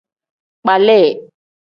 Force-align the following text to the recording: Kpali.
Kpali. 0.61 1.01